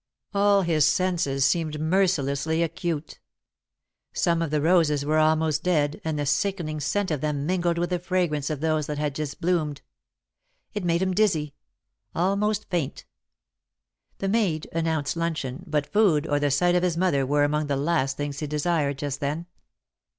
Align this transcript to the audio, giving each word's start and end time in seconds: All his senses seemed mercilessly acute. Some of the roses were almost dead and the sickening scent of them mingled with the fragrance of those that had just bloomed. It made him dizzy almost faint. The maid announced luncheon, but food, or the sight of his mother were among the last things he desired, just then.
All 0.33 0.63
his 0.63 0.83
senses 0.87 1.45
seemed 1.45 1.79
mercilessly 1.79 2.63
acute. 2.63 3.19
Some 4.13 4.41
of 4.41 4.49
the 4.49 4.59
roses 4.59 5.05
were 5.05 5.19
almost 5.19 5.61
dead 5.61 6.01
and 6.03 6.17
the 6.17 6.25
sickening 6.25 6.79
scent 6.79 7.11
of 7.11 7.21
them 7.21 7.45
mingled 7.45 7.77
with 7.77 7.91
the 7.91 7.99
fragrance 7.99 8.49
of 8.49 8.61
those 8.61 8.87
that 8.87 8.97
had 8.97 9.13
just 9.13 9.39
bloomed. 9.41 9.83
It 10.73 10.83
made 10.83 11.03
him 11.03 11.13
dizzy 11.13 11.53
almost 12.15 12.67
faint. 12.71 13.05
The 14.17 14.27
maid 14.27 14.67
announced 14.73 15.15
luncheon, 15.17 15.65
but 15.67 15.93
food, 15.93 16.25
or 16.25 16.39
the 16.39 16.49
sight 16.49 16.73
of 16.73 16.81
his 16.81 16.97
mother 16.97 17.23
were 17.23 17.43
among 17.43 17.67
the 17.67 17.77
last 17.77 18.17
things 18.17 18.39
he 18.39 18.47
desired, 18.47 18.97
just 18.97 19.19
then. 19.19 19.45